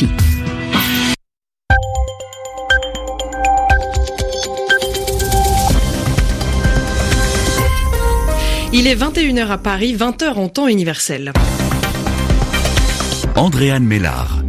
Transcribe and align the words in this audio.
RFI. 0.00 0.08
Il 8.72 8.86
est 8.86 8.94
21h 8.94 9.48
à 9.48 9.58
Paris, 9.58 9.96
20h 9.96 10.34
en 10.34 10.48
temps 10.48 10.68
universel. 10.68 11.32
Andréane 13.36 13.84
Mélard. 13.84 14.39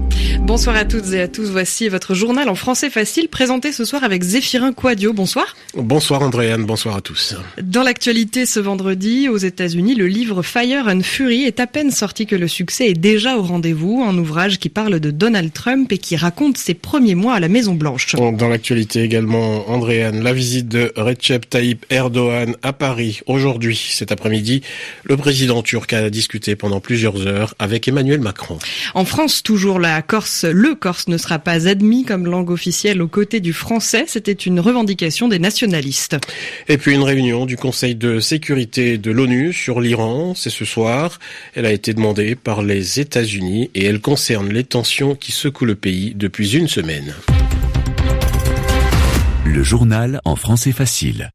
Bonsoir 0.43 0.75
à 0.75 0.85
toutes 0.85 1.13
et 1.13 1.21
à 1.21 1.27
tous. 1.27 1.51
Voici 1.51 1.87
votre 1.87 2.15
journal 2.15 2.49
en 2.49 2.55
français 2.55 2.89
facile 2.89 3.29
présenté 3.29 3.71
ce 3.71 3.85
soir 3.85 4.03
avec 4.03 4.23
Zéphirin 4.23 4.73
Quadio. 4.73 5.13
Bonsoir. 5.13 5.55
Bonsoir 5.75 6.23
Andréane, 6.23 6.65
bonsoir 6.65 6.95
à 6.97 7.01
tous. 7.01 7.35
Dans 7.61 7.83
l'actualité 7.83 8.47
ce 8.47 8.59
vendredi, 8.59 9.29
aux 9.29 9.37
États-Unis, 9.37 9.93
le 9.93 10.07
livre 10.07 10.41
Fire 10.41 10.87
and 10.87 11.01
Fury 11.03 11.43
est 11.43 11.59
à 11.59 11.67
peine 11.67 11.91
sorti 11.91 12.25
que 12.25 12.35
le 12.35 12.47
succès 12.47 12.89
est 12.89 12.99
déjà 12.99 13.37
au 13.37 13.43
rendez-vous. 13.43 14.03
Un 14.03 14.17
ouvrage 14.17 14.57
qui 14.57 14.69
parle 14.69 14.99
de 14.99 15.11
Donald 15.11 15.53
Trump 15.53 15.91
et 15.91 15.99
qui 15.99 16.15
raconte 16.15 16.57
ses 16.57 16.73
premiers 16.73 17.15
mois 17.15 17.35
à 17.35 17.39
la 17.39 17.47
Maison 17.47 17.75
Blanche. 17.75 18.15
Dans 18.15 18.49
l'actualité 18.49 19.03
également, 19.03 19.69
Andréane, 19.69 20.23
la 20.23 20.33
visite 20.33 20.67
de 20.67 20.91
Recep 20.97 21.49
Tayyip 21.49 21.85
Erdogan 21.91 22.55
à 22.63 22.73
Paris 22.73 23.21
aujourd'hui, 23.27 23.79
cet 23.91 24.11
après-midi. 24.11 24.63
Le 25.03 25.17
président 25.17 25.61
turc 25.61 25.93
a 25.93 26.09
discuté 26.09 26.55
pendant 26.55 26.79
plusieurs 26.79 27.27
heures 27.27 27.53
avec 27.59 27.87
Emmanuel 27.87 28.21
Macron. 28.21 28.57
En 28.95 29.05
France, 29.05 29.43
toujours 29.43 29.77
la 29.77 30.01
Corse 30.01 30.30
le 30.43 30.75
corse 30.75 31.07
ne 31.07 31.17
sera 31.17 31.39
pas 31.39 31.67
admis 31.67 32.05
comme 32.05 32.25
langue 32.25 32.49
officielle 32.49 33.01
aux 33.01 33.07
côtés 33.07 33.39
du 33.39 33.53
français. 33.53 34.05
C'était 34.07 34.31
une 34.31 34.59
revendication 34.59 35.27
des 35.27 35.39
nationalistes. 35.39 36.17
Et 36.67 36.77
puis 36.77 36.93
une 36.93 37.03
réunion 37.03 37.45
du 37.45 37.57
Conseil 37.57 37.95
de 37.95 38.19
sécurité 38.19 38.97
de 38.97 39.11
l'ONU 39.11 39.53
sur 39.53 39.81
l'Iran, 39.81 40.33
c'est 40.35 40.49
ce 40.49 40.65
soir. 40.65 41.19
Elle 41.55 41.65
a 41.65 41.71
été 41.71 41.93
demandée 41.93 42.35
par 42.35 42.63
les 42.63 42.99
États-Unis 42.99 43.69
et 43.75 43.85
elle 43.85 44.01
concerne 44.01 44.49
les 44.49 44.63
tensions 44.63 45.15
qui 45.15 45.31
secouent 45.31 45.65
le 45.65 45.75
pays 45.75 46.13
depuis 46.15 46.55
une 46.55 46.67
semaine. 46.67 47.13
Le 49.45 49.63
journal 49.63 50.21
en 50.23 50.35
français 50.35 50.71
facile. 50.71 51.31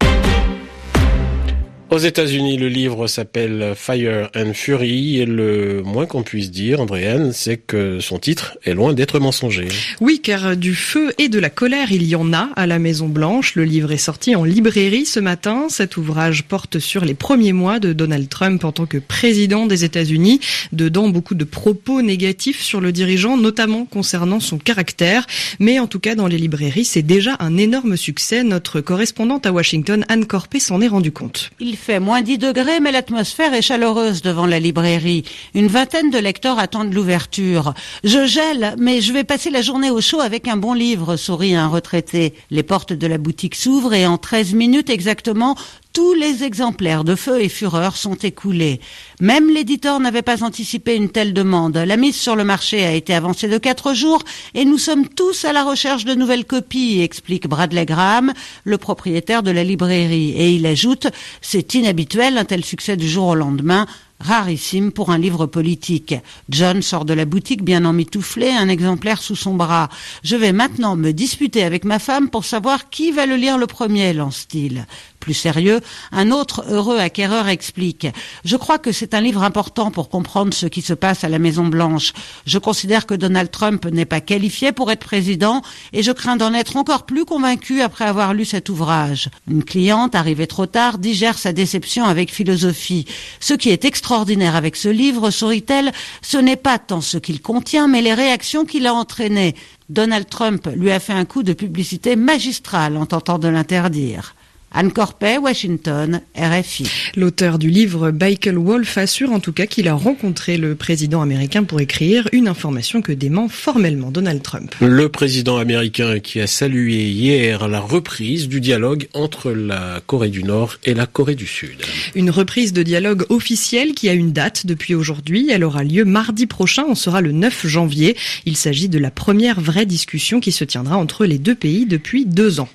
Aux 1.89 1.98
États-Unis, 1.98 2.56
le 2.56 2.69
livre 2.69 3.06
s'appelle 3.06 3.75
Fire 3.77 4.29
and 4.34 4.55
Fury 4.55 5.20
et 5.20 5.25
le 5.25 5.83
moins 5.84 6.05
qu'on 6.05 6.25
puisse 6.25 6.51
dire, 6.51 6.81
Andréane, 6.81 7.33
c'est 7.33 7.59
que 7.59 8.01
son 8.01 8.19
titre 8.19 8.59
est 8.65 8.75
loin 8.75 8.92
d'être 8.92 9.20
mensonger. 9.20 9.69
Oui, 10.01 10.20
car 10.20 10.57
du 10.57 10.75
feu 10.75 11.14
et 11.19 11.29
de 11.29 11.39
la 11.39 11.48
colère, 11.48 11.92
il 11.92 12.03
y 12.03 12.17
en 12.17 12.33
a 12.33 12.51
à 12.57 12.67
la 12.67 12.81
Maison 12.81 13.09
Blanche. 13.09 13.55
Le 13.55 13.62
livre 13.62 13.92
est 13.92 13.98
sorti 13.98 14.34
en 14.34 14.42
librairie 14.42 15.07
ce 15.07 15.20
matin. 15.20 15.69
Cet 15.69 15.97
ouvrage 15.97 16.42
porte 16.42 16.81
sur 16.81 17.05
les 17.05 17.14
premiers 17.14 17.53
mois 17.53 17.79
de 17.79 17.92
Donald 17.92 18.29
Trump 18.29 18.64
en 18.64 18.73
tant 18.73 18.87
que 18.87 18.98
président 18.98 19.67
des 19.67 19.84
États-Unis. 19.84 20.41
Dedans, 20.73 21.09
beaucoup 21.09 21.37
de 21.37 21.45
propos 21.45 22.03
négatifs 22.03 22.62
sur 22.62 22.81
le 22.81 22.91
dirigeant, 22.91 23.37
notamment 23.37 23.84
concernant 23.84 24.41
son 24.41 24.59
caractère. 24.59 25.25
Mais 25.61 25.79
en 25.79 25.87
tout 25.87 26.01
cas, 26.01 26.17
dans 26.17 26.27
les 26.27 26.39
librairies, 26.39 26.84
c'est 26.84 27.03
déjà 27.03 27.37
un 27.39 27.57
énorme 27.57 27.97
succès. 27.97 28.42
Notre 28.42 28.81
correspondante 28.81 29.47
à 29.47 29.53
Washington, 29.53 30.05
Anne 30.09 30.27
Corpé, 30.27 30.59
s'en 30.59 30.81
est 30.81 30.89
rendu 30.89 31.12
compte. 31.12 31.51
Il 31.61 31.75
fait 31.77 32.00
moins 32.00 32.22
10 32.22 32.38
degrés, 32.38 32.80
mais 32.80 32.91
l'atmosphère 32.91 33.55
est 33.55 33.62
chaleureuse 33.62 34.22
devant 34.22 34.46
la 34.46 34.58
librairie. 34.58 35.24
Une 35.55 35.69
vingtaine 35.69 36.10
de 36.10 36.18
lecteurs 36.18 36.58
attendent 36.58 36.92
l'ouverture. 36.92 37.74
Je 38.02 38.27
gèle, 38.27 38.74
mais 38.78 39.00
je 39.00 39.12
vais 39.12 39.24
passer 39.24 39.50
la 39.50 39.62
journée 39.62 39.91
au 39.91 40.00
chaud 40.00 40.20
avec 40.20 40.48
un 40.48 40.56
bon 40.56 40.72
livre, 40.72 41.16
sourit 41.16 41.55
un 41.55 41.68
retraité. 41.68 42.34
Les 42.50 42.62
portes 42.62 42.92
de 42.92 43.06
la 43.06 43.18
boutique 43.18 43.55
s'ouvrent 43.55 43.94
et 43.94 44.06
en 44.06 44.18
13 44.18 44.55
minutes 44.55 44.91
exactement, 44.91 45.56
tous 45.97 46.12
les 46.12 46.44
exemplaires 46.44 47.05
de 47.05 47.14
Feu 47.14 47.41
et 47.41 47.48
Fureur 47.48 47.97
sont 47.97 48.16
écoulés. 48.16 48.80
Même 49.19 49.48
l'éditeur 49.48 49.98
n'avait 49.98 50.20
pas 50.20 50.44
anticipé 50.44 50.94
une 50.94 51.08
telle 51.08 51.33
demande. 51.33 51.78
La 51.78 51.97
mise 51.97 52.16
sur 52.16 52.36
le 52.36 52.44
marché 52.44 52.84
a 52.84 52.92
été 52.92 53.14
avancée 53.14 53.48
de 53.48 53.56
quatre 53.56 53.94
jours 53.94 54.22
et 54.52 54.67
nous 54.67 54.77
sommes 54.77 55.08
tous 55.08 55.47
à 55.47 55.55
la 55.55 55.64
recherche 55.64 56.05
de 56.05 56.14
nouvelles 56.14 56.44
copies, 56.44 57.00
explique 57.00 57.48
Bradley 57.48 57.86
Graham, 57.86 58.34
le 58.64 58.77
propriétaire 58.77 59.42
de 59.42 59.50
la 59.50 59.64
librairie. 59.64 60.33
Et 60.33 60.50
il 60.50 60.67
ajoute, 60.67 61.06
c'est 61.41 61.72
inhabituel 61.72 62.36
un 62.36 62.45
tel 62.45 62.63
succès 62.63 62.98
du 62.98 63.08
jour 63.08 63.28
au 63.28 63.34
lendemain 63.34 63.86
rarissime 64.20 64.92
pour 64.92 65.11
un 65.11 65.18
livre 65.18 65.46
politique. 65.46 66.14
John 66.48 66.83
sort 66.83 67.05
de 67.05 67.14
la 67.14 67.24
boutique 67.24 67.63
bien 67.63 67.84
emmitouflé, 67.84 68.48
un 68.48 68.68
exemplaire 68.68 69.20
sous 69.20 69.36
son 69.36 69.55
bras. 69.55 69.89
Je 70.23 70.36
vais 70.36 70.52
maintenant 70.52 70.96
me 70.96 71.13
disputer 71.13 71.64
avec 71.64 71.84
ma 71.84 71.98
femme 71.98 72.30
pour 72.30 72.45
savoir 72.45 72.89
qui 72.89 73.13
va 73.13 73.27
le 73.27 73.36
lire 73.36 73.58
le 73.58 73.67
premier, 73.67 74.13
lance-t-il. 74.13 74.86
Plus 75.20 75.34
sérieux, 75.34 75.80
un 76.12 76.30
autre 76.30 76.64
heureux 76.68 76.98
acquéreur 76.98 77.48
explique 77.48 78.06
Je 78.44 78.56
crois 78.56 78.78
que 78.78 78.92
c'est 78.92 79.14
un 79.14 79.20
livre 79.20 79.42
important 79.42 79.90
pour 79.90 80.08
comprendre 80.08 80.54
ce 80.54 80.66
qui 80.66 80.82
se 80.82 80.92
passe 80.92 81.24
à 81.24 81.28
la 81.28 81.38
Maison 81.38 81.66
Blanche. 81.66 82.12
Je 82.46 82.58
considère 82.58 83.06
que 83.06 83.14
Donald 83.14 83.50
Trump 83.50 83.86
n'est 83.86 84.04
pas 84.04 84.20
qualifié 84.20 84.72
pour 84.72 84.90
être 84.90 85.04
président 85.04 85.62
et 85.92 86.02
je 86.02 86.12
crains 86.12 86.36
d'en 86.36 86.54
être 86.54 86.77
encore 86.77 87.06
plus 87.06 87.24
convaincu 87.24 87.80
après 87.80 88.04
avoir 88.04 88.34
lu 88.34 88.44
cet 88.44 88.68
ouvrage. 88.68 89.28
Une 89.50 89.64
cliente, 89.64 90.14
arrivée 90.14 90.46
trop 90.46 90.66
tard, 90.66 90.98
digère 90.98 91.38
sa 91.38 91.52
déception 91.52 92.04
avec 92.04 92.33
philosophie. 92.33 93.06
Ce 93.40 93.54
qui 93.54 93.70
est 93.70 93.84
extraordinaire 93.84 94.56
avec 94.56 94.77
ce 94.77 94.88
livre, 94.88 95.30
sourit-elle, 95.30 95.92
ce 96.22 96.36
n'est 96.36 96.56
pas 96.56 96.78
tant 96.78 97.00
ce 97.00 97.18
qu'il 97.18 97.40
contient, 97.40 97.88
mais 97.88 98.02
les 98.02 98.14
réactions 98.14 98.64
qu'il 98.64 98.86
a 98.86 98.94
entraînées. 98.94 99.54
Donald 99.88 100.28
Trump 100.28 100.68
lui 100.74 100.90
a 100.90 101.00
fait 101.00 101.12
un 101.12 101.24
coup 101.24 101.42
de 101.42 101.52
publicité 101.52 102.16
magistral 102.16 102.96
en 102.96 103.06
tentant 103.06 103.38
de 103.38 103.48
l'interdire. 103.48 104.34
Anne 104.79 104.92
Corpet, 104.92 105.39
Washington, 105.39 106.20
RFI. 106.37 106.85
L'auteur 107.17 107.59
du 107.59 107.70
livre 107.70 108.11
Michael 108.11 108.59
Wolf 108.59 108.98
assure 108.98 109.33
en 109.33 109.41
tout 109.41 109.55
cas 109.55 109.64
qu'il 109.64 109.89
a 109.89 109.95
rencontré 109.95 110.59
le 110.59 110.75
président 110.75 111.23
américain 111.23 111.64
pour 111.64 111.81
écrire 111.81 112.29
une 112.33 112.47
information 112.47 113.01
que 113.01 113.13
dément 113.13 113.48
formellement 113.48 114.11
Donald 114.11 114.42
Trump. 114.42 114.75
Le 114.83 115.09
président 115.09 115.57
américain 115.57 116.19
qui 116.19 116.42
a 116.42 116.47
salué 116.47 117.09
hier 117.09 117.69
la 117.69 117.81
reprise 117.81 118.48
du 118.48 118.61
dialogue 118.61 119.09
entre 119.14 119.51
la 119.51 120.03
Corée 120.07 120.29
du 120.29 120.45
Nord 120.45 120.77
et 120.85 120.93
la 120.93 121.07
Corée 121.07 121.37
du 121.37 121.47
Sud. 121.47 121.81
Une 122.14 122.29
reprise 122.29 122.75
de 122.75 122.83
dialogue 122.83 123.25
officielle 123.31 123.95
qui 123.95 124.11
a 124.11 124.13
une 124.13 124.35
date 124.35 124.67
depuis 124.67 124.95
aujourd'hui. 124.95 125.48
Elle 125.51 125.64
aura 125.64 125.85
lieu 125.85 126.05
mardi 126.05 126.45
prochain, 126.45 126.85
on 126.87 126.95
sera 126.95 127.23
le 127.23 127.33
9 127.33 127.67
janvier. 127.67 128.14
Il 128.44 128.58
s'agit 128.58 128.91
de 128.91 128.99
la 128.99 129.11
première 129.11 129.58
vraie 129.58 129.87
discussion 129.87 130.38
qui 130.38 130.53
se 130.53 130.64
tiendra 130.64 130.99
entre 130.99 131.25
les 131.25 131.38
deux 131.38 131.55
pays 131.55 131.87
depuis 131.87 132.26
deux 132.26 132.61
ans. 132.61 132.69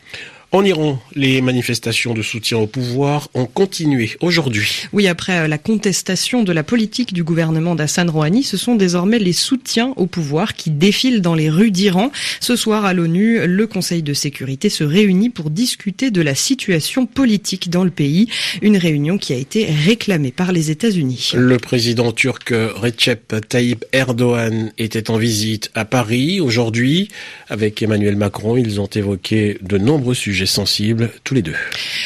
En 0.54 0.66
Iran, 0.66 1.00
les 1.16 1.42
manifestations 1.42 2.14
de 2.14 2.22
soutien 2.22 2.58
au 2.58 2.68
pouvoir 2.68 3.30
ont 3.34 3.46
continué 3.46 4.18
aujourd'hui. 4.20 4.84
Oui, 4.92 5.08
après 5.08 5.40
euh, 5.40 5.48
la 5.48 5.58
contestation 5.58 6.44
de 6.44 6.52
la 6.52 6.62
politique 6.64 7.14
du 7.14 7.24
gouvernement 7.24 7.74
d'Hassan 7.74 8.10
Rouhani, 8.10 8.44
ce 8.44 8.58
sont 8.58 8.76
désormais 8.76 9.18
les 9.18 9.32
soutiens 9.32 9.94
au 9.96 10.08
pouvoir 10.08 10.56
qui 10.56 10.70
défilent 10.70 11.22
dans 11.22 11.36
les 11.36 11.50
rues 11.50 11.72
d'Iran. 11.72 12.12
Ce 12.42 12.58
soir 12.58 12.84
à 12.84 12.94
l'ONU, 12.94 13.48
le 13.48 13.66
Conseil 13.66 14.04
de 14.04 14.14
sécurité 14.14 14.68
se 14.68 14.84
réunit 14.84 15.30
pour 15.30 15.52
discuter 15.52 16.12
de 16.12 16.22
la 16.22 16.36
situation 16.36 17.06
politique 17.06 17.70
dans 17.70 17.86
le 17.86 17.90
pays, 17.90 18.28
une 18.62 18.76
réunion 18.76 19.18
qui 19.18 19.32
a 19.32 19.38
été 19.38 19.68
réclamée 19.86 20.34
par 20.34 20.52
les 20.52 20.70
États-Unis. 20.70 21.32
Le 21.34 21.60
président 21.60 22.12
turc 22.12 22.54
Recep 22.76 23.36
Tayyip 23.48 23.86
Erdogan 23.94 24.74
était 24.78 25.12
en 25.12 25.16
visite 25.16 25.72
à 25.76 25.86
Paris 25.86 26.42
aujourd'hui. 26.42 27.08
Avec 27.48 27.82
Emmanuel 27.82 28.18
Macron, 28.18 28.58
ils 28.58 28.82
ont 28.82 28.88
évoqué 28.88 29.58
de 29.62 29.78
nombreux 29.78 30.14
sujets 30.14 30.41
sensibles 30.46 31.12
tous 31.24 31.34
les 31.34 31.42
deux. 31.42 31.56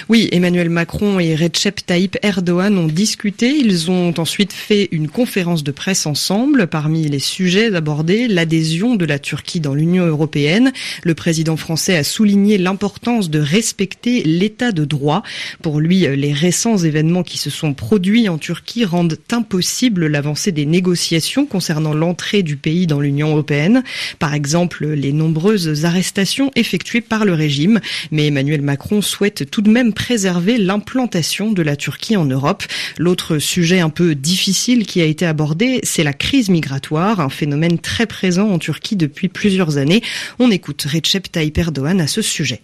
Oui, 0.09 0.29
Emmanuel 0.31 0.69
Macron 0.69 1.19
et 1.19 1.35
Recep 1.35 1.85
Tayyip 1.85 2.17
Erdogan 2.21 2.77
ont 2.77 2.87
discuté. 2.87 3.55
Ils 3.57 3.89
ont 3.89 4.13
ensuite 4.17 4.53
fait 4.53 4.89
une 4.91 5.07
conférence 5.07 5.63
de 5.63 5.71
presse 5.71 6.05
ensemble. 6.05 6.67
Parmi 6.67 7.07
les 7.07 7.19
sujets 7.19 7.73
abordés, 7.75 8.27
l'adhésion 8.27 8.95
de 8.95 9.05
la 9.05 9.19
Turquie 9.19 9.59
dans 9.59 9.73
l'Union 9.73 10.05
européenne. 10.05 10.71
Le 11.03 11.15
président 11.15 11.57
français 11.57 11.97
a 11.97 12.03
souligné 12.03 12.57
l'importance 12.57 13.29
de 13.29 13.39
respecter 13.39 14.23
l'état 14.23 14.71
de 14.71 14.85
droit. 14.85 15.23
Pour 15.61 15.79
lui, 15.79 16.07
les 16.15 16.33
récents 16.33 16.77
événements 16.77 17.23
qui 17.23 17.37
se 17.37 17.49
sont 17.49 17.73
produits 17.73 18.29
en 18.29 18.37
Turquie 18.37 18.85
rendent 18.85 19.17
impossible 19.31 20.07
l'avancée 20.07 20.51
des 20.51 20.65
négociations 20.65 21.45
concernant 21.45 21.93
l'entrée 21.93 22.43
du 22.43 22.57
pays 22.57 22.87
dans 22.87 22.99
l'Union 22.99 23.29
européenne. 23.29 23.83
Par 24.19 24.33
exemple, 24.33 24.85
les 24.87 25.11
nombreuses 25.11 25.85
arrestations 25.85 26.51
effectuées 26.55 27.01
par 27.01 27.25
le 27.25 27.33
régime. 27.33 27.79
Mais 28.11 28.24
Emmanuel 28.27 28.61
Macron 28.61 29.01
souhaite 29.01 29.49
tout 29.49 29.61
de 29.61 29.69
même 29.69 29.93
préserver 29.93 30.57
l'implantation 30.57 31.51
de 31.51 31.61
la 31.61 31.75
Turquie 31.75 32.17
en 32.17 32.25
Europe. 32.25 32.63
L'autre 32.97 33.39
sujet 33.39 33.79
un 33.79 33.89
peu 33.89 34.15
difficile 34.15 34.85
qui 34.85 35.01
a 35.01 35.05
été 35.05 35.25
abordé, 35.25 35.79
c'est 35.83 36.03
la 36.03 36.13
crise 36.13 36.49
migratoire, 36.49 37.19
un 37.19 37.29
phénomène 37.29 37.79
très 37.79 38.05
présent 38.05 38.49
en 38.49 38.59
Turquie 38.59 38.95
depuis 38.95 39.27
plusieurs 39.27 39.77
années. 39.77 40.01
On 40.39 40.51
écoute 40.51 40.85
Recep 40.91 41.31
Tayyip 41.31 41.57
Erdogan 41.57 42.01
à 42.01 42.07
ce 42.07 42.21
sujet. 42.21 42.61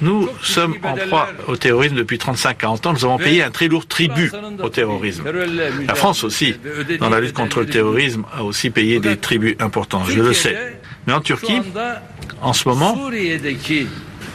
Nous 0.00 0.28
sommes 0.42 0.74
en 0.82 0.96
proie 0.96 1.28
au 1.46 1.56
terrorisme 1.56 1.94
depuis 1.96 2.16
35-40 2.16 2.88
ans. 2.88 2.92
Nous 2.92 3.04
avons 3.04 3.18
payé 3.18 3.42
un 3.42 3.50
très 3.50 3.68
lourd 3.68 3.86
tribut 3.86 4.32
au 4.60 4.68
terrorisme. 4.68 5.24
La 5.86 5.94
France 5.94 6.24
aussi, 6.24 6.54
dans 6.98 7.08
la 7.08 7.20
lutte 7.20 7.34
contre 7.34 7.60
le 7.60 7.66
terrorisme, 7.66 8.24
a 8.32 8.42
aussi 8.42 8.70
payé 8.70 8.98
des 8.98 9.16
tributs 9.16 9.56
importants, 9.60 10.04
je 10.04 10.20
le 10.20 10.32
sais. 10.32 10.56
Mais 11.06 11.12
en 11.12 11.20
Turquie, 11.20 11.60
en 12.40 12.52
ce 12.52 12.68
moment, 12.68 13.10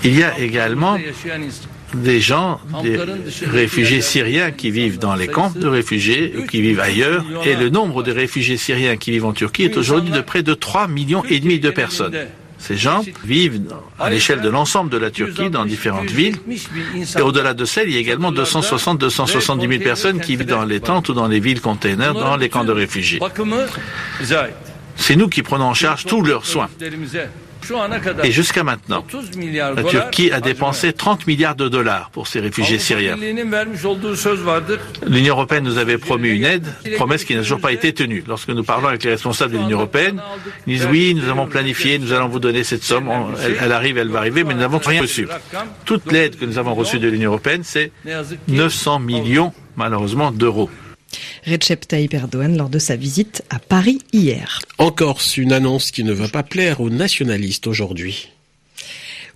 il 0.07 0.17
y 0.17 0.23
a 0.23 0.39
également 0.39 0.97
des 1.93 2.19
gens, 2.19 2.59
des 2.83 2.99
réfugiés 3.45 4.01
syriens 4.01 4.51
qui 4.51 4.71
vivent 4.71 4.99
dans 4.99 5.15
les 5.15 5.27
camps 5.27 5.51
de 5.55 5.67
réfugiés 5.67 6.33
ou 6.37 6.45
qui 6.45 6.61
vivent 6.61 6.79
ailleurs. 6.79 7.23
Et 7.45 7.55
le 7.55 7.69
nombre 7.69 8.03
de 8.03 8.11
réfugiés 8.11 8.57
syriens 8.57 8.97
qui 8.97 9.11
vivent 9.11 9.25
en 9.25 9.33
Turquie 9.33 9.63
est 9.63 9.77
aujourd'hui 9.77 10.11
de 10.11 10.21
près 10.21 10.43
de 10.43 10.53
3 10.53 10.87
millions 10.87 11.23
et 11.25 11.39
demi 11.39 11.59
de 11.59 11.69
personnes. 11.69 12.15
Ces 12.59 12.75
gens 12.75 13.03
vivent 13.23 13.61
à 13.99 14.09
l'échelle 14.09 14.41
de 14.41 14.49
l'ensemble 14.49 14.89
de 14.89 14.97
la 14.97 15.11
Turquie 15.11 15.49
dans 15.49 15.65
différentes 15.65 16.09
villes. 16.09 16.37
Et 17.17 17.21
au-delà 17.21 17.53
de 17.53 17.65
celles, 17.65 17.87
il 17.87 17.93
y 17.93 17.97
a 17.97 17.99
également 17.99 18.31
260-270 18.31 19.69
000 19.69 19.83
personnes 19.83 20.19
qui 20.19 20.35
vivent 20.35 20.47
dans 20.47 20.65
les 20.65 20.79
tentes 20.79 21.09
ou 21.09 21.13
dans 21.13 21.27
les 21.27 21.39
villes 21.39 21.61
containers, 21.61 22.13
dans 22.13 22.35
les 22.35 22.49
camps 22.49 22.65
de 22.65 22.71
réfugiés. 22.71 23.19
C'est 24.95 25.15
nous 25.15 25.29
qui 25.29 25.43
prenons 25.43 25.65
en 25.65 25.73
charge 25.75 26.05
tous 26.05 26.23
leurs 26.23 26.45
soins. 26.45 26.69
Et 28.23 28.31
jusqu'à 28.31 28.63
maintenant, 28.63 29.05
la 29.75 29.83
Turquie 29.83 30.31
a 30.31 30.41
dépensé 30.41 30.93
30 30.93 31.27
milliards 31.27 31.55
de 31.55 31.67
dollars 31.67 32.09
pour 32.11 32.27
ces 32.27 32.39
réfugiés 32.39 32.79
syriens. 32.79 33.15
L'Union 35.07 35.33
européenne 35.35 35.63
nous 35.63 35.77
avait 35.77 35.97
promis 35.97 36.29
une 36.29 36.43
aide, 36.43 36.67
promesse 36.95 37.23
qui 37.25 37.35
n'a 37.35 37.41
toujours 37.41 37.59
pas 37.59 37.71
été 37.71 37.93
tenue. 37.93 38.23
Lorsque 38.27 38.49
nous 38.49 38.63
parlons 38.63 38.87
avec 38.87 39.03
les 39.03 39.11
responsables 39.11 39.53
de 39.53 39.57
l'Union 39.57 39.77
européenne, 39.77 40.21
ils 40.65 40.77
disent 40.77 40.87
oui, 40.89 41.15
nous 41.15 41.29
avons 41.29 41.47
planifié, 41.47 41.99
nous 41.99 42.13
allons 42.13 42.27
vous 42.27 42.39
donner 42.39 42.63
cette 42.63 42.83
somme, 42.83 43.09
elle, 43.61 43.71
arrive, 43.71 43.97
elle 43.97 44.09
va 44.09 44.19
arriver, 44.19 44.43
mais 44.43 44.53
nous 44.53 44.61
n'avons 44.61 44.79
rien 44.79 45.01
reçu. 45.01 45.27
Toute 45.85 46.11
l'aide 46.11 46.37
que 46.37 46.45
nous 46.45 46.57
avons 46.57 46.73
reçue 46.75 46.99
de 46.99 47.07
l'Union 47.07 47.31
européenne, 47.31 47.61
c'est 47.63 47.91
900 48.47 48.99
millions, 48.99 49.53
malheureusement, 49.75 50.31
d'euros. 50.31 50.69
Recep 51.45 51.87
Tayyip 51.87 52.15
lors 52.57 52.69
de 52.69 52.79
sa 52.79 52.95
visite 52.95 53.43
à 53.49 53.59
Paris 53.59 53.99
hier. 54.13 54.59
En 54.77 54.91
Corse, 54.91 55.37
une 55.37 55.53
annonce 55.53 55.91
qui 55.91 56.03
ne 56.03 56.13
va 56.13 56.27
pas 56.27 56.43
plaire 56.43 56.81
aux 56.81 56.89
nationalistes 56.89 57.67
aujourd'hui. 57.67 58.29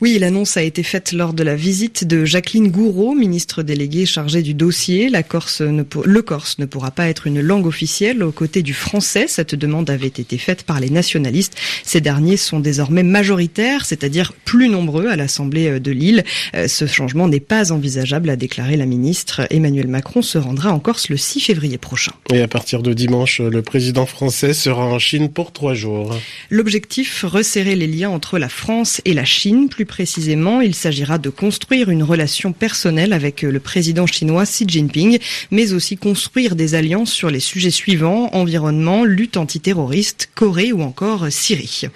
Oui, 0.02 0.18
l'annonce 0.18 0.58
a 0.58 0.64
été 0.64 0.82
faite 0.82 1.12
lors 1.12 1.32
de 1.32 1.44
la 1.44 1.56
visite 1.56 2.06
de 2.06 2.26
Jacqueline 2.26 2.72
Gouraud, 2.72 3.14
ministre 3.14 3.62
déléguée 3.62 4.08
chargée 4.08 4.42
du 4.42 4.56
dossier. 4.56 5.10
La 5.10 5.22
Corse 5.22 5.62
ne 5.62 5.84
le 6.06 6.22
Corse 6.24 6.58
ne 6.58 6.66
pourra 6.66 6.90
pas 6.90 7.08
être 7.08 7.28
une 7.28 7.40
langue 7.40 7.68
officielle 7.68 8.24
aux 8.24 8.32
côtés 8.32 8.64
du 8.64 8.74
français. 8.74 9.26
Cette 9.28 9.54
demande 9.54 9.92
avait 9.92 10.08
été 10.08 10.40
faite 10.40 10.64
par 10.64 10.80
les 10.80 10.90
nationalistes. 10.90 11.56
Ces 11.84 12.02
derniers 12.02 12.38
sont 12.38 12.60
désormais 12.60 13.04
majoritaires, 13.04 13.86
c'est-à-dire 13.86 14.34
plus 14.34 14.70
nombreux 14.70 15.06
à 15.06 15.16
l'Assemblée 15.16 15.80
de 15.80 15.92
Lille. 15.92 16.24
Euh, 16.56 16.68
ce 16.68 16.88
changement 16.88 17.28
n'est 17.28 17.40
pas 17.40 17.72
envisageable, 17.72 18.32
a 18.32 18.36
déclaré 18.36 18.78
la 18.78 18.88
ministre. 18.88 19.46
Emmanuel 19.52 19.88
Macron 19.88 20.24
se 20.24 20.40
rendra 20.40 20.72
en 20.72 20.80
Corse 20.80 21.10
le 21.10 21.18
6 21.18 21.42
février 21.42 21.78
prochain. 21.78 22.14
Et 22.34 22.42
à 22.42 22.48
partir 22.48 22.82
de 22.82 22.94
dimanche, 22.94 23.40
le 23.40 23.62
président 23.62 24.08
français 24.08 24.54
sera 24.54 24.84
en 24.84 24.98
Chine 24.98 25.30
pour 25.30 25.52
trois 25.52 25.76
jours. 25.76 26.16
L'objectif, 26.50 27.24
resserrer 27.24 27.76
les 27.76 27.86
liens 27.86 28.10
entre 28.10 28.40
la 28.40 28.50
France 28.50 29.00
et 29.06 29.14
la 29.14 29.26
Chine, 29.26 29.70
plus 29.70 29.86
précisément, 29.92 30.62
il 30.62 30.74
s'agira 30.74 31.18
de 31.18 31.30
construire 31.30 31.90
une 31.90 32.02
relation 32.02 32.54
personnelle 32.54 33.12
avec 33.12 33.42
le 33.42 33.60
président 33.60 34.08
chinois 34.08 34.46
Xi 34.46 34.64
Jinping, 34.66 35.20
mais 35.52 35.74
aussi 35.74 35.98
construire 35.98 36.56
des 36.56 36.76
alliances 36.76 37.12
sur 37.12 37.30
les 37.30 37.42
sujets 37.42 37.72
suivants, 37.72 38.30
environnement, 38.32 39.04
lutte 39.04 39.36
antiterroriste, 39.36 40.30
Corée 40.34 40.72
ou 40.72 40.82
encore 40.82 41.28
Syrie. 41.30 41.90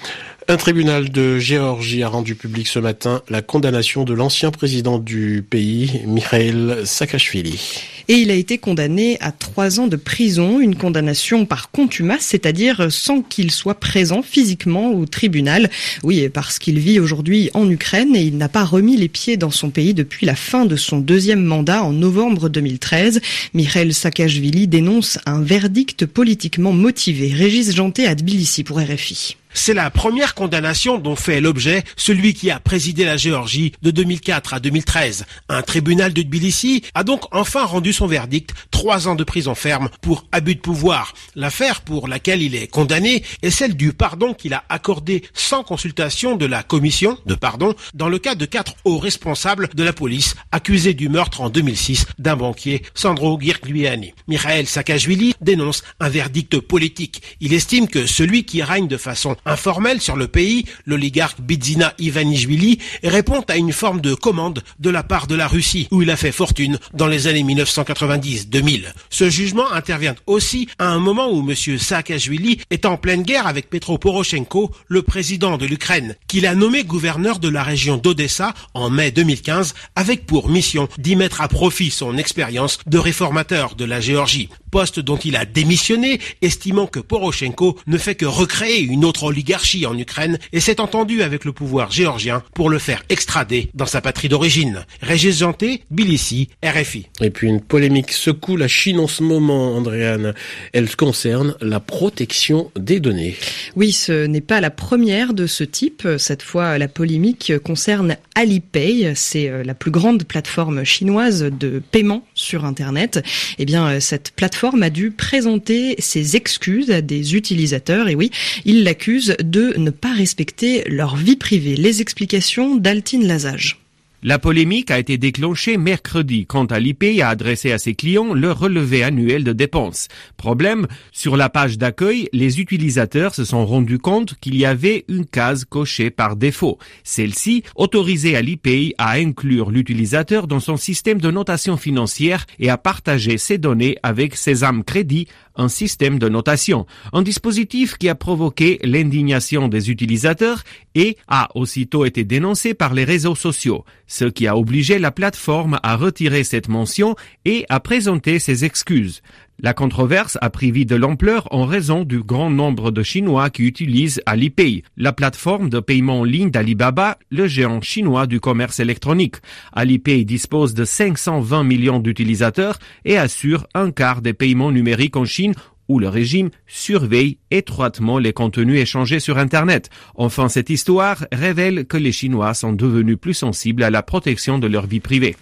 Un 0.50 0.58
tribunal 0.58 1.10
de 1.10 1.40
Géorgie 1.40 2.04
a 2.04 2.10
rendu 2.10 2.36
public 2.36 2.68
ce 2.68 2.80
matin 2.80 3.22
la 3.30 3.42
condamnation 3.42 4.04
de 4.04 4.14
l'ancien 4.14 4.52
président 4.52 5.00
du 5.00 5.44
pays, 5.50 6.02
Mikhail 6.06 6.82
Saakashvili. 6.84 7.60
Et 8.08 8.16
il 8.16 8.32
a 8.32 8.36
été 8.36 8.58
condamné 8.58 9.18
à 9.20 9.32
trois 9.32 9.80
ans 9.80 9.88
de 9.88 9.96
prison, 9.96 10.60
une 10.60 10.76
condamnation 10.76 11.46
par 11.46 11.72
contumace, 11.72 12.26
c'est-à-dire 12.26 12.92
sans 12.92 13.22
qu'il 13.22 13.52
soit 13.52 13.80
présent 13.80 14.22
physiquement 14.22 14.92
au 14.92 15.06
tribunal. 15.06 15.70
Oui, 16.04 16.30
parce 16.30 16.60
qu'il 16.60 16.80
vit 16.80 17.00
aujourd'hui 17.00 17.50
en 17.54 17.70
Ukraine 17.70 18.16
et 18.16 18.22
il 18.22 18.38
n'a 18.38 18.50
pas 18.50 18.64
remis 18.64 18.98
les 18.98 19.08
pieds 19.08 19.38
dans 19.38 19.52
son 19.52 19.70
pays 19.70 19.94
depuis 19.94 20.26
la 20.26 20.36
fin 20.36 20.66
de 20.66 20.76
son 20.76 21.00
deuxième 21.00 21.44
mandat 21.44 21.84
en 21.84 21.94
novembre 21.94 22.50
2013. 22.50 23.22
Mikhail 23.54 23.94
Saakashvili 23.94 24.68
dénonce 24.68 25.20
un 25.26 25.42
verdict 25.42 26.06
politiquement 26.06 26.74
motivé. 26.74 27.34
Régis 27.34 27.76
Janté 27.76 28.08
à 28.08 28.16
Tbilissi 28.16 28.64
pour 28.64 28.80
RFI. 28.80 29.38
C'est 29.58 29.74
la 29.74 29.90
première 29.90 30.36
condamnation 30.36 30.98
dont 30.98 31.16
fait 31.16 31.40
l'objet 31.40 31.86
celui 31.96 32.34
qui 32.34 32.52
a 32.52 32.60
présidé 32.60 33.06
la 33.06 33.16
Géorgie 33.16 33.72
de 33.82 33.90
2004 33.90 34.54
à 34.54 34.60
2013. 34.60 35.26
Un 35.48 35.62
tribunal 35.62 36.12
de 36.12 36.22
Tbilissi 36.22 36.84
a 36.94 37.06
donc 37.06 37.24
enfin 37.32 37.64
rendu 37.64 37.94
son 37.96 38.08
verdict, 38.08 38.54
trois 38.72 39.08
ans 39.08 39.16
de 39.16 39.24
prison 39.24 39.56
ferme 39.56 39.90
pour 40.02 40.28
abus 40.32 40.56
de 40.56 40.60
pouvoir. 40.60 41.14
L'affaire 41.36 41.82
pour 41.82 42.08
laquelle 42.08 42.42
il 42.42 42.56
est 42.56 42.68
condamné 42.68 43.24
est 43.42 43.50
celle 43.50 43.76
du 43.76 43.94
pardon 43.94 44.34
qu'il 44.34 44.54
a 44.54 44.64
accordé 44.70 45.24
sans 45.34 45.64
consultation 45.64 46.36
de 46.36 46.46
la 46.46 46.62
commission 46.62 47.18
de 47.26 47.36
pardon 47.36 47.74
dans 47.94 48.10
le 48.10 48.20
cas 48.20 48.36
de 48.36 48.46
quatre 48.46 48.76
hauts 48.84 49.00
responsables 49.00 49.70
de 49.74 49.84
la 49.84 49.94
police 49.94 50.36
accusés 50.52 50.94
du 50.94 51.10
meurtre 51.10 51.42
en 51.42 51.50
2006 51.50 52.06
d'un 52.20 52.36
banquier, 52.36 52.84
Sandro 52.94 53.40
Girgliani. 53.40 54.14
Mikhail 54.28 54.66
Saakashvili 54.66 55.34
dénonce 55.42 55.84
un 56.00 56.10
verdict 56.10 56.60
politique. 56.60 57.22
Il 57.40 57.54
estime 57.54 57.88
que 57.88 58.06
celui 58.06 58.44
qui 58.44 58.62
règne 58.62 58.88
de 58.88 58.98
façon 58.98 59.36
informelle 59.46 60.02
sur 60.02 60.18
le 60.18 60.28
pays, 60.28 60.66
l'oligarque 60.86 61.40
Bidzina 61.40 61.94
Ivanishvili, 61.98 62.80
répond 63.04 63.42
à 63.48 63.56
une 63.56 63.72
forme 63.72 64.02
de 64.02 64.14
commande 64.14 64.64
de 64.80 64.90
la 64.90 65.04
part 65.04 65.28
de 65.28 65.36
la 65.36 65.48
Russie, 65.48 65.88
où 65.92 66.02
il 66.02 66.10
a 66.10 66.18
fait 66.18 66.32
fortune 66.32 66.78
dans 66.94 67.08
les 67.08 67.28
années 67.28 67.44
1990-2000. 67.94 68.94
Ce 69.10 69.30
jugement 69.30 69.72
intervient 69.72 70.16
aussi 70.28 70.68
à 70.80 70.88
un 70.88 71.00
moment 71.00 71.32
où 71.32 71.40
M. 71.50 71.78
Saakashvili 71.78 72.62
est 72.70 72.86
en 72.86 72.98
pleine 72.98 73.24
guerre 73.24 73.48
avec 73.48 73.70
Petro 73.70 73.98
Poroshenko, 73.98 74.72
le 74.88 75.02
président 75.02 75.58
de 75.58 75.66
l'Ukraine, 75.66 76.16
qu'il 76.28 76.46
a 76.46 76.56
nommé 76.56 76.84
gouverneur 76.84 77.40
de 77.40 77.50
la 77.50 77.64
région 77.64 77.98
d'Odessa 77.98 78.54
en 78.74 78.90
mai 78.90 79.12
2015, 79.12 79.74
avec 79.96 80.26
pour 80.26 80.50
mission 80.50 80.88
d'y 80.98 81.16
mettre 81.16 81.42
à 81.42 81.48
profit 81.48 81.92
son 81.92 82.18
expérience 82.18 82.80
de 82.86 82.98
réformateur 82.98 83.76
de 83.76 83.86
la 83.86 84.00
Géorgie, 84.00 84.50
poste 84.76 85.00
dont 85.00 85.16
il 85.16 85.38
a 85.38 85.46
démissionné, 85.46 86.20
estimant 86.42 86.86
que 86.86 87.00
Poroshenko 87.00 87.80
ne 87.88 87.98
fait 87.98 88.16
que 88.16 88.26
recréer 88.26 88.82
une 88.82 89.06
autre 89.06 89.24
oligarchie 89.24 89.86
en 89.86 89.98
Ukraine 89.98 90.38
et 90.52 90.60
s'est 90.60 90.82
entendu 90.82 91.22
avec 91.22 91.46
le 91.46 91.54
pouvoir 91.54 91.92
géorgien 91.92 92.44
pour 92.54 92.70
le 92.70 92.78
faire 92.78 93.02
extrader 93.08 93.70
dans 93.74 93.86
sa 93.86 94.02
patrie 94.02 94.28
d'origine. 94.28 94.86
Régis 95.02 95.40
Janté, 95.40 95.84
Bilissi, 95.92 96.50
RFI. 96.62 97.08
Et 97.22 97.30
puis 97.30 97.48
une 97.48 97.62
polémique 97.62 98.12
secoue 98.12 98.58
la 98.58 98.68
Chine 98.68 99.00
en 99.00 99.08
ce 99.08 99.24
moment, 99.24 99.78
Andréane. 99.78 100.34
Elle 100.74 100.94
concerne 100.94 101.56
la 101.62 101.80
protection 101.80 102.70
des 102.78 103.00
données. 103.00 103.38
Oui, 103.78 103.94
ce 103.94 104.26
n'est 104.26 104.42
pas 104.42 104.60
la 104.60 104.72
première 104.72 105.34
de 105.34 105.48
ce 105.48 105.64
type. 105.64 106.06
Cette 106.18 106.42
fois, 106.42 106.78
la 106.78 106.90
polémique 106.90 107.54
concerne 107.64 108.18
Alipay. 108.36 109.14
C'est 109.16 109.48
euh, 109.48 109.64
la 109.64 109.74
plus 109.74 109.92
grande 109.92 110.26
plateforme 110.26 110.84
chinoise 110.84 111.44
de 111.44 111.82
paiement 111.92 112.26
sur 112.46 112.64
Internet. 112.64 113.24
Eh 113.58 113.66
bien, 113.66 113.88
euh, 113.88 114.00
cette 114.00 114.32
plateforme 114.32 114.84
a 114.84 114.90
dû 114.90 115.12
présenter 115.12 115.96
ses 116.00 116.36
excuses 116.36 116.92
à 116.92 117.02
des 117.02 117.36
utilisateurs. 117.36 118.08
Et 118.08 118.16
oui, 118.16 118.32
il 118.64 118.84
l'accuse 118.84 119.36
de 119.44 119.74
ne 119.78 119.90
pas 119.90 120.14
respecter 120.14 120.84
leur 120.88 121.16
vie 121.16 121.36
privée. 121.36 121.76
Les 121.76 122.02
explications 122.02 122.76
d'Altine 122.76 123.28
Lazage. 123.28 123.85
La 124.28 124.40
polémique 124.40 124.90
a 124.90 124.98
été 124.98 125.20
déclenchée 125.20 125.78
mercredi 125.78 126.48
quand 126.48 126.72
Alipay 126.72 127.22
a 127.22 127.30
adressé 127.30 127.72
à 127.72 127.78
ses 127.78 127.94
clients 127.94 128.34
leur 128.34 128.58
relevé 128.58 129.04
annuel 129.04 129.44
de 129.44 129.54
dépenses. 129.54 130.08
Problème, 130.36 130.88
sur 131.12 131.38
la 131.38 131.48
page 131.48 131.78
d'accueil, 131.78 132.28
les 132.34 132.60
utilisateurs 132.60 133.36
se 133.36 133.46
sont 133.46 133.68
rendus 133.68 134.00
compte 134.00 134.34
qu'il 134.42 134.56
y 134.56 134.66
avait 134.66 135.06
une 135.10 135.28
case 135.28 135.64
cochée 135.64 136.10
par 136.10 136.38
défaut. 136.38 136.80
Celle-ci 137.04 137.62
autorisait 137.76 138.36
Alipay 138.36 138.96
à 138.98 139.12
inclure 139.12 139.70
l'utilisateur 139.70 140.48
dans 140.48 140.60
son 140.60 140.76
système 140.76 141.22
de 141.22 141.30
notation 141.30 141.78
financière 141.78 142.48
et 142.58 142.72
à 142.72 142.80
partager 142.80 143.38
ses 143.38 143.60
données 143.60 143.96
avec 144.02 144.38
Sesame 144.38 144.84
Crédit, 144.84 145.28
un 145.56 145.68
système 145.68 146.20
de 146.20 146.30
notation. 146.30 146.86
Un 147.14 147.22
dispositif 147.22 147.98
qui 147.98 148.10
a 148.10 148.16
provoqué 148.16 148.80
l'indignation 148.84 149.68
des 149.68 149.90
utilisateurs 149.90 150.64
et 150.96 151.18
a 151.28 151.50
aussitôt 151.56 152.06
été 152.06 152.24
dénoncé 152.24 152.74
par 152.74 152.94
les 152.94 153.04
réseaux 153.04 153.36
sociaux 153.36 153.86
ce 154.08 154.26
qui 154.26 154.48
a 154.48 154.58
obligé 154.58 155.00
la 155.00 155.12
plateforme 155.12 155.80
à 155.84 155.96
retirer 155.96 156.44
cette 156.44 156.68
mention 156.68 157.16
et 157.44 157.66
à 157.70 157.80
présenter 157.80 158.40
ses 158.40 158.66
excuses. 158.66 159.22
La 159.62 159.74
controverse 159.74 160.38
a 160.42 160.50
pris 160.50 160.72
de 160.72 160.96
l'ampleur 160.96 161.48
en 161.52 161.66
raison 161.66 162.04
du 162.04 162.22
grand 162.22 162.50
nombre 162.50 162.92
de 162.92 163.04
Chinois 163.04 163.50
qui 163.50 163.64
utilisent 163.64 164.22
Alipay, 164.26 164.84
la 164.98 165.14
plateforme 165.14 165.70
de 165.70 165.80
paiement 165.80 166.20
en 166.20 166.24
ligne 166.26 166.52
d'Alibaba, 166.52 167.18
le 167.32 167.48
géant 167.48 167.80
chinois 167.82 168.28
du 168.28 168.42
commerce 168.42 168.82
électronique. 168.82 169.38
Alipay 169.72 170.26
dispose 170.26 170.74
de 170.74 170.84
520 170.84 171.64
millions 171.64 172.00
d'utilisateurs 172.00 172.80
et 173.06 173.18
assure 173.18 173.66
un 173.74 173.92
quart 173.92 174.22
des 174.22 174.34
paiements 174.34 174.74
numériques 174.74 175.16
en 175.16 175.26
Chine 175.26 175.54
où 175.88 176.00
le 176.00 176.10
régime 176.10 176.50
surveille 176.68 177.38
étroitement 177.50 178.20
les 178.20 178.34
contenus 178.34 178.82
échangés 178.82 179.20
sur 179.22 179.38
Internet. 179.38 179.90
Enfin, 180.16 180.50
cette 180.50 180.70
histoire 180.70 181.26
révèle 181.32 181.86
que 181.86 181.98
les 181.98 182.12
Chinois 182.12 182.54
sont 182.54 182.74
devenus 182.74 183.18
plus 183.18 183.36
sensibles 183.36 183.84
à 183.84 183.90
la 183.90 184.04
protection 184.04 184.60
de 184.60 184.68
leur 184.68 184.86
vie 184.86 185.00
privée. 185.00 185.36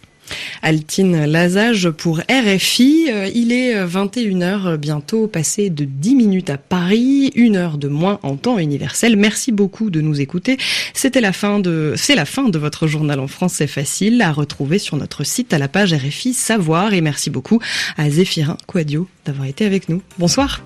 Altine 0.61 1.25
Lazage 1.25 1.89
pour 1.89 2.19
RFI. 2.29 3.07
Euh, 3.09 3.29
il 3.33 3.51
est 3.51 3.75
21h 3.85 4.67
euh, 4.67 4.77
bientôt, 4.77 5.27
passé 5.27 5.69
de 5.69 5.85
10 5.85 6.15
minutes 6.15 6.49
à 6.49 6.57
Paris, 6.57 7.31
une 7.35 7.55
heure 7.55 7.77
de 7.77 7.87
moins 7.87 8.19
en 8.23 8.35
temps 8.35 8.57
universel. 8.57 9.17
Merci 9.17 9.51
beaucoup 9.51 9.89
de 9.89 10.01
nous 10.01 10.21
écouter. 10.21 10.57
C'était 10.93 11.21
la 11.21 11.33
fin 11.33 11.59
de, 11.59 11.93
c'est 11.97 12.15
la 12.15 12.25
fin 12.25 12.49
de 12.49 12.57
votre 12.57 12.87
journal 12.87 13.19
en 13.19 13.27
français 13.27 13.67
facile 13.67 14.21
à 14.21 14.31
retrouver 14.31 14.79
sur 14.79 14.97
notre 14.97 15.23
site 15.23 15.53
à 15.53 15.57
la 15.57 15.67
page 15.67 15.93
RFI 15.93 16.33
Savoir 16.33 16.93
et 16.93 17.01
merci 17.01 17.29
beaucoup 17.29 17.59
à 17.97 18.09
Zéphirin 18.09 18.57
Quadio 18.67 19.07
d'avoir 19.25 19.47
été 19.47 19.65
avec 19.65 19.89
nous. 19.89 20.01
Bonsoir. 20.17 20.61